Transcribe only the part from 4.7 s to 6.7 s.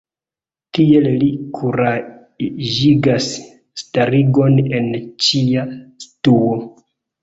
en ĉia situo.